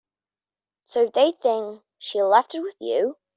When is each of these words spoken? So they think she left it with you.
So 0.83 1.05
they 1.11 1.31
think 1.31 1.83
she 1.99 2.23
left 2.23 2.55
it 2.55 2.61
with 2.61 2.77
you. 2.81 3.17